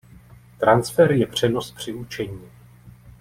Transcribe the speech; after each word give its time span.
Transfer 0.59 1.11
je 1.13 1.27
přenos 1.27 1.71
při 1.71 1.93
učení. 1.93 2.49